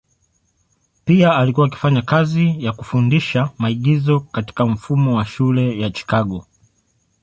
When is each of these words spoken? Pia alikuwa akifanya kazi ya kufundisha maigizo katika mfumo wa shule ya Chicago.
Pia 1.05 1.35
alikuwa 1.35 1.67
akifanya 1.67 2.01
kazi 2.01 2.63
ya 2.65 2.73
kufundisha 2.73 3.49
maigizo 3.57 4.19
katika 4.19 4.65
mfumo 4.65 5.15
wa 5.17 5.25
shule 5.25 5.79
ya 5.79 5.89
Chicago. 5.91 6.47